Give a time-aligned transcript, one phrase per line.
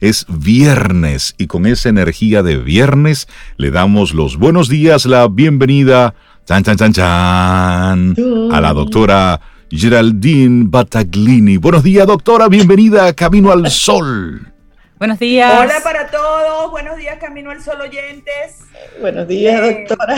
[0.00, 6.14] Es viernes y con esa energía de viernes le damos los buenos días, la bienvenida,
[6.44, 8.16] chan, chan, chan, chan,
[8.52, 9.40] a la doctora
[9.70, 11.56] Geraldine Battaglini.
[11.56, 14.52] Buenos días, doctora, bienvenida a Camino al Sol.
[14.98, 15.60] Buenos días.
[15.60, 18.64] Hola para todos, buenos días Camino al Sol oyentes.
[19.00, 20.16] Buenos días, eh, doctora.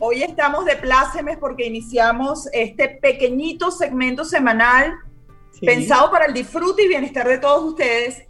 [0.00, 4.94] Hoy estamos de plácemes porque iniciamos este pequeñito segmento semanal
[5.60, 8.25] pensado para el disfrute y bienestar de todos ustedes,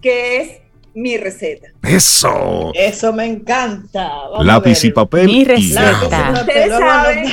[0.00, 0.60] que es
[0.96, 1.68] mi receta.
[1.82, 2.72] Eso.
[2.74, 4.10] Eso me encanta.
[4.40, 5.26] Lápiz y papel.
[5.26, 6.32] Mi receta.
[6.40, 7.24] Ustedes saben,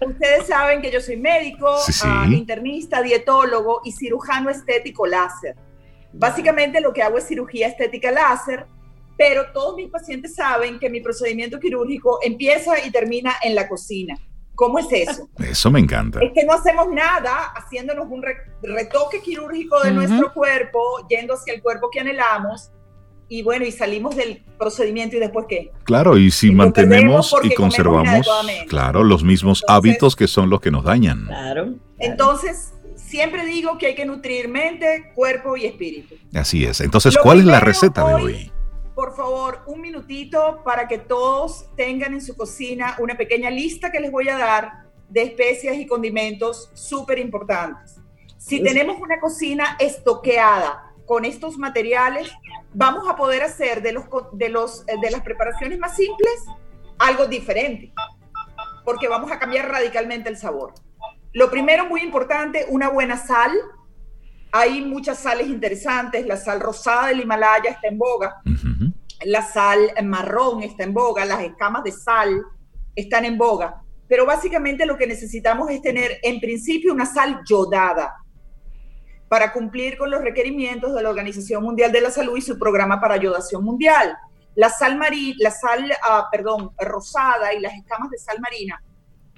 [0.00, 1.68] ustedes saben que yo soy médico,
[2.02, 5.54] ah, internista, dietólogo y cirujano estético láser.
[6.14, 8.66] Básicamente lo que hago es cirugía estética láser,
[9.18, 14.16] pero todos mis pacientes saben que mi procedimiento quirúrgico empieza y termina en la cocina.
[14.54, 15.28] ¿Cómo es eso?
[15.38, 16.20] Eso me encanta.
[16.22, 18.22] Es que no hacemos nada haciéndonos un
[18.62, 22.70] retoque quirúrgico de nuestro cuerpo, yendo hacia el cuerpo que anhelamos,
[23.28, 25.72] y bueno, y salimos del procedimiento y después qué.
[25.84, 28.28] Claro, y si mantenemos y conservamos,
[28.68, 31.26] claro, los mismos hábitos que son los que nos dañan.
[31.26, 31.74] claro.
[31.98, 36.16] Entonces, siempre digo que hay que nutrir mente, cuerpo y espíritu.
[36.34, 36.80] Así es.
[36.80, 38.52] Entonces, ¿cuál es la receta de hoy?
[38.94, 44.00] Por favor, un minutito para que todos tengan en su cocina una pequeña lista que
[44.00, 48.00] les voy a dar de especias y condimentos súper importantes.
[48.38, 52.30] Si tenemos una cocina estoqueada con estos materiales,
[52.72, 56.44] vamos a poder hacer de, los, de, los, de las preparaciones más simples
[56.98, 57.92] algo diferente,
[58.84, 60.74] porque vamos a cambiar radicalmente el sabor.
[61.32, 63.52] Lo primero, muy importante, una buena sal.
[64.56, 66.24] Hay muchas sales interesantes.
[66.24, 68.40] La sal rosada del Himalaya está en boga.
[69.24, 71.24] La sal marrón está en boga.
[71.24, 72.40] Las escamas de sal
[72.94, 73.82] están en boga.
[74.06, 78.14] Pero básicamente lo que necesitamos es tener, en principio, una sal yodada
[79.28, 83.00] para cumplir con los requerimientos de la Organización Mundial de la Salud y su programa
[83.00, 84.16] para yodación mundial.
[84.54, 88.80] La sal marina, la sal, ah, perdón, rosada y las escamas de sal marina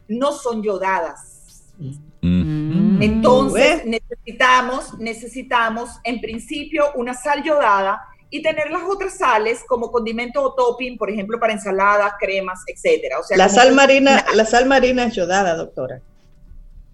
[0.08, 1.36] no son yodadas
[1.78, 2.55] Mm.
[3.00, 10.42] Entonces necesitamos, necesitamos en principio una sal yodada y tener las otras sales como condimento
[10.42, 13.18] o topping, por ejemplo, para ensaladas, cremas, etcétera.
[13.20, 16.00] O sea, la sal marina, la sal marina es yodada, doctora.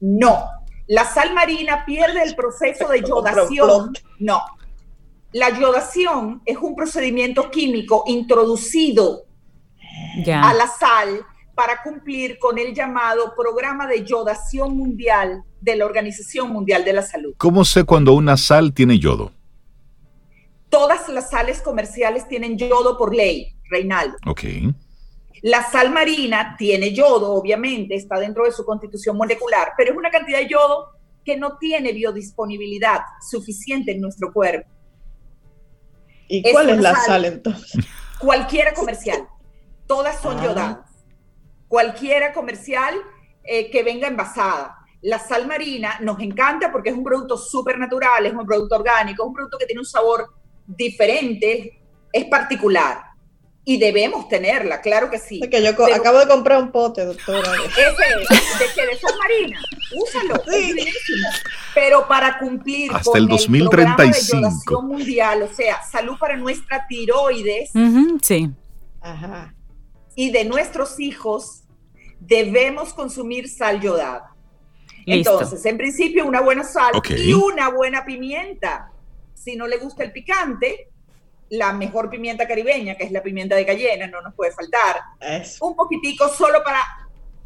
[0.00, 0.44] No,
[0.88, 3.92] la sal marina pierde el proceso de yodación.
[4.18, 4.42] No,
[5.32, 9.24] la yodación es un procedimiento químico introducido
[10.26, 11.24] a la sal
[11.54, 17.02] para cumplir con el llamado Programa de Yodación Mundial de la Organización Mundial de la
[17.02, 17.34] Salud.
[17.36, 19.32] ¿Cómo sé cuando una sal tiene yodo?
[20.68, 24.16] Todas las sales comerciales tienen yodo por ley, Reinaldo.
[24.26, 24.44] Ok.
[25.42, 30.10] La sal marina tiene yodo, obviamente, está dentro de su constitución molecular, pero es una
[30.10, 30.92] cantidad de yodo
[31.24, 34.68] que no tiene biodisponibilidad suficiente en nuestro cuerpo.
[36.28, 37.84] ¿Y cuál es, la sal, entonces?
[38.18, 39.28] Cualquiera comercial.
[39.86, 40.44] Todas son ah.
[40.44, 40.91] yodadas
[41.72, 42.94] cualquiera comercial
[43.44, 44.76] eh, que venga envasada.
[45.00, 49.22] La sal marina nos encanta porque es un producto súper natural, es un producto orgánico,
[49.22, 50.34] es un producto que tiene un sabor
[50.66, 51.80] diferente,
[52.12, 53.04] es particular.
[53.64, 55.40] Y debemos tenerla, claro que sí.
[55.40, 57.50] que yo acabo de comprar un pote, doctora.
[57.70, 59.58] Ese de, de sal marina,
[59.96, 61.28] úsalo, es buenísimo.
[61.74, 64.78] Pero para cumplir Hasta con el 2035.
[64.78, 67.70] El mundial, o sea, salud para nuestra tiroides.
[68.20, 68.50] sí.
[69.00, 69.54] Ajá.
[70.14, 71.61] Y de nuestros hijos,
[72.26, 74.34] debemos consumir sal yodada.
[75.06, 78.92] Entonces, en principio, una buena sal y una buena pimienta.
[79.34, 80.88] Si no le gusta el picante,
[81.50, 85.00] la mejor pimienta caribeña, que es la pimienta de cayena, no nos puede faltar.
[85.60, 86.80] Un poquitico solo para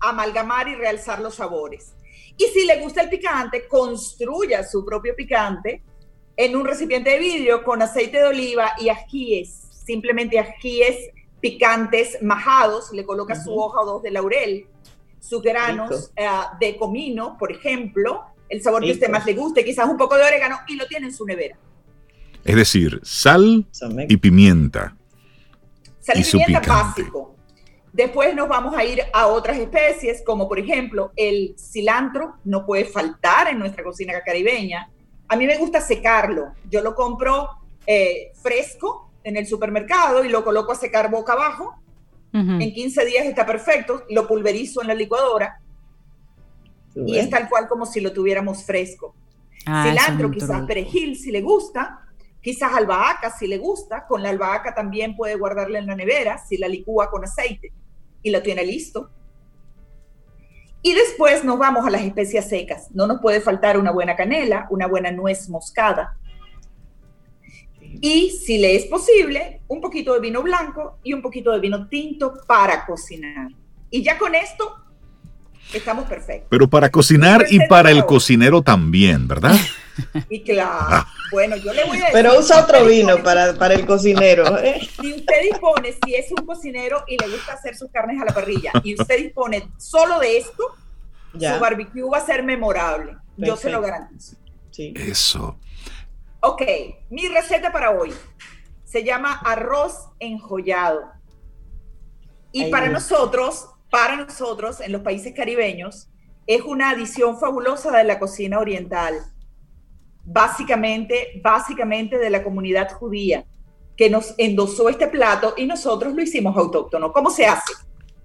[0.01, 1.95] amalgamar y realzar los sabores.
[2.37, 5.83] Y si le gusta el picante, construya su propio picante
[6.37, 10.97] en un recipiente de vidrio con aceite de oliva y ajíes, simplemente ajíes
[11.41, 14.67] picantes majados, le coloca su hoja o dos de laurel,
[15.21, 16.27] sus granos eh,
[16.61, 20.17] de comino, por ejemplo, el sabor que a usted más le guste, quizás un poco
[20.17, 21.59] de orégano, y lo tiene en su nevera.
[22.45, 23.67] Es decir, sal
[24.09, 24.97] y pimienta.
[25.99, 27.35] Sal y, pimienta básico.
[27.93, 32.85] Después nos vamos a ir a otras especies, como por ejemplo el cilantro, no puede
[32.85, 34.91] faltar en nuestra cocina caribeña.
[35.29, 36.53] A mí me gusta secarlo.
[36.71, 37.49] Yo lo compro
[37.87, 41.75] eh, fresco, en el supermercado y lo coloco a secar boca abajo.
[42.33, 45.59] En 15 días está perfecto, lo pulverizo en la licuadora
[46.95, 49.15] y es tal cual como si lo tuviéramos fresco.
[49.65, 52.07] Ah, Cilantro, quizás perejil si le gusta,
[52.43, 56.59] quizás albahaca si le gusta, con la albahaca también puede guardarla en la nevera si
[56.59, 57.73] la licúa con aceite
[58.23, 59.11] y lo tiene listo.
[60.83, 62.89] Y después nos vamos a las especias secas.
[62.93, 66.19] No nos puede faltar una buena canela, una buena nuez moscada,
[68.01, 71.89] Y si le es posible, un poquito de vino blanco y un poquito de vino
[71.89, 73.49] tinto para cocinar.
[73.91, 74.77] Y ya con esto
[75.73, 76.49] estamos perfectos.
[76.51, 79.57] Pero para cocinar y para el cocinero también, ¿verdad?
[80.29, 81.07] Y claro, ah.
[81.33, 82.13] bueno, yo le voy a decir.
[82.13, 84.59] Pero usa otro vino para, para, el cocinero.
[84.59, 84.87] ¿eh?
[85.01, 88.35] Si usted dispone, si es un cocinero y le gusta hacer sus carnes a la
[88.35, 90.77] parrilla, y usted dispone solo de esto,
[91.33, 93.17] su barbecue va a ser memorable.
[93.39, 94.37] Yo se lo garantizo.
[94.71, 94.93] Sí.
[94.95, 95.59] Eso.
[96.41, 96.63] Ok,
[97.11, 98.13] mi receta para hoy
[98.85, 101.11] se llama arroz enjollado.
[102.53, 106.09] Y para nosotros, para nosotros en los países caribeños,
[106.47, 109.15] es una adición fabulosa de la cocina oriental.
[110.25, 113.45] Básicamente, básicamente de la comunidad judía
[113.97, 117.13] que nos endosó este plato y nosotros lo hicimos autóctono.
[117.13, 117.73] ¿Cómo se hace?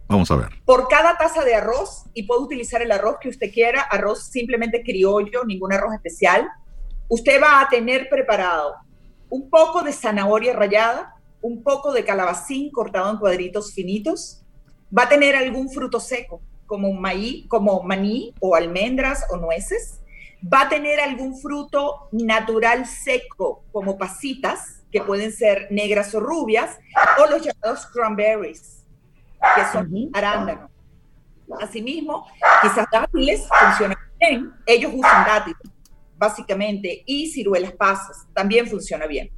[0.07, 0.49] Vamos a ver.
[0.65, 4.83] Por cada taza de arroz, y puede utilizar el arroz que usted quiera, arroz simplemente
[4.83, 6.49] criollo, ningún arroz especial,
[7.11, 8.77] usted va a tener preparado
[9.29, 14.45] un poco de zanahoria rallada, un poco de calabacín cortado en cuadritos finitos,
[14.97, 19.99] va a tener algún fruto seco, como maíz, como maní o almendras o nueces,
[20.41, 26.79] va a tener algún fruto natural seco, como pasitas, que pueden ser negras o rubias,
[27.21, 28.85] o los llamados cranberries,
[29.55, 30.71] que son arándanos.
[31.59, 32.25] Asimismo,
[32.61, 35.70] quizás dátiles funcionan bien, ellos usan dátiles
[36.21, 39.31] básicamente, y ciruelas pasas, también funciona bien.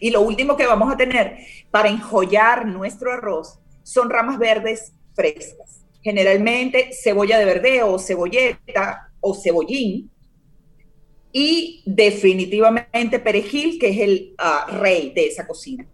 [0.00, 1.38] Y lo último que vamos a tener
[1.70, 5.86] para enjollar nuestro arroz son ramas verdes frescas.
[6.02, 10.10] Generalmente cebolla de verdeo cebolleta o cebollín.
[11.30, 15.86] Y definitivamente perejil, que es el ah, rey de esa cocina.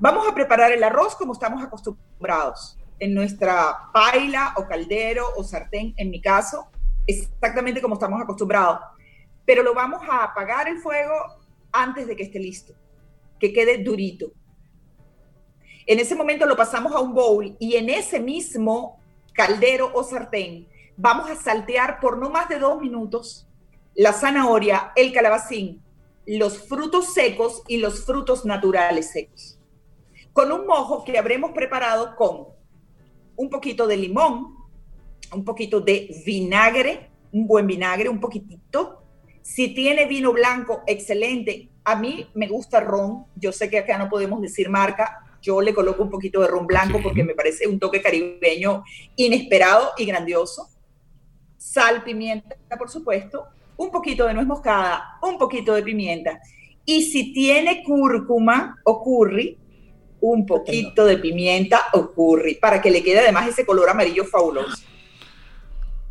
[0.00, 5.94] Vamos a preparar el arroz como estamos acostumbrados, en nuestra paila o caldero o sartén,
[5.96, 6.66] en mi caso,
[7.06, 8.80] exactamente como estamos acostumbrados
[9.48, 11.14] pero lo vamos a apagar el fuego
[11.72, 12.74] antes de que esté listo,
[13.40, 14.30] que quede durito.
[15.86, 19.00] En ese momento lo pasamos a un bowl y en ese mismo
[19.32, 20.68] caldero o sartén
[20.98, 23.48] vamos a saltear por no más de dos minutos
[23.94, 25.82] la zanahoria, el calabacín,
[26.26, 29.58] los frutos secos y los frutos naturales secos.
[30.34, 32.48] Con un mojo que habremos preparado con
[33.34, 34.56] un poquito de limón,
[35.32, 39.07] un poquito de vinagre, un buen vinagre, un poquitito,
[39.48, 41.70] si tiene vino blanco, excelente.
[41.82, 43.24] A mí me gusta ron.
[43.34, 45.24] Yo sé que acá no podemos decir marca.
[45.40, 48.84] Yo le coloco un poquito de ron blanco porque me parece un toque caribeño
[49.16, 50.68] inesperado y grandioso.
[51.56, 53.46] Sal, pimienta, por supuesto.
[53.78, 56.38] Un poquito de nuez moscada, un poquito de pimienta.
[56.84, 59.56] Y si tiene cúrcuma o curry,
[60.20, 64.76] un poquito de pimienta o curry para que le quede además ese color amarillo fabuloso.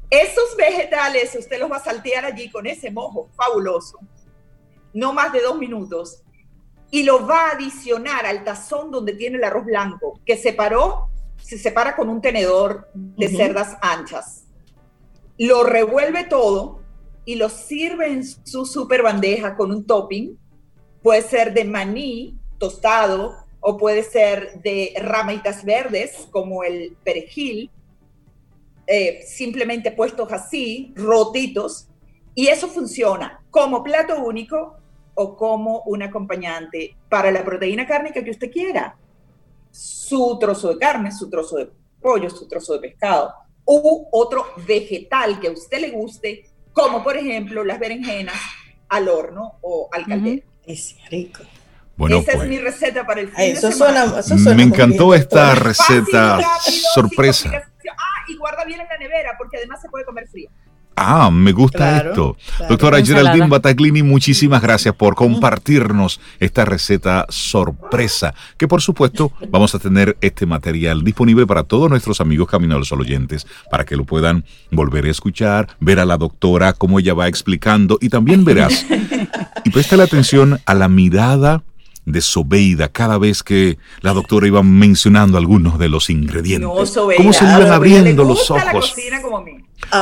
[0.09, 3.99] Esos vegetales usted los va a saltear allí con ese mojo fabuloso,
[4.93, 6.23] no más de dos minutos,
[6.89, 11.09] y lo va a adicionar al tazón donde tiene el arroz blanco, que separó,
[11.41, 14.45] se separa con un tenedor de cerdas anchas.
[15.37, 16.81] Lo revuelve todo
[17.25, 20.39] y lo sirve en su super bandeja con un topping.
[21.03, 27.69] Puede ser de maní tostado o puede ser de ramitas verdes como el perejil
[28.87, 31.89] eh, simplemente puestos así, rotitos,
[32.33, 34.77] y eso funciona como plato único
[35.13, 38.95] o como un acompañante para la proteína cárnica que usted quiera.
[39.71, 41.69] Su trozo de carne, su trozo de
[42.01, 43.33] pollo, su trozo de pescado,
[43.65, 48.37] u otro vegetal que a usted le guste, como por ejemplo las berenjenas
[48.87, 50.43] al horno o al caldero.
[50.65, 51.43] Es rico.
[51.97, 52.49] Bueno, Esa es pues.
[52.49, 56.39] mi receta para el fin eso de Suena, Me encantó esta receta
[56.93, 57.71] sorpresa
[58.27, 60.49] y guarda bien en la nevera porque además se puede comer frío.
[60.99, 62.37] Ah, me gusta esto.
[62.67, 69.79] Doctora Geraldine Bataglini, muchísimas gracias por compartirnos esta receta sorpresa, que por supuesto vamos a
[69.79, 74.05] tener este material disponible para todos nuestros amigos Camino a los oyentes, para que lo
[74.05, 78.83] puedan volver a escuchar, ver a la doctora cómo ella va explicando y también verás,
[79.65, 81.61] y presta la atención a la mirada
[82.07, 86.67] de Sobeida cada vez que la doctora iba mencionando algunos de los ingredientes.
[86.67, 88.95] No, Sobeida, ¿Cómo se iban abriendo los ojos?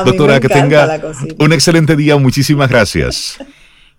[0.04, 1.00] doctora, que tenga
[1.38, 2.16] un excelente día.
[2.16, 3.38] Muchísimas gracias.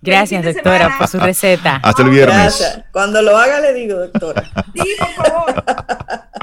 [0.00, 1.80] Gracias, doctora, por su receta.
[1.82, 2.78] Hasta el viernes.
[2.92, 4.48] Cuando lo haga le digo, doctora.
[4.72, 5.64] Sí, por favor.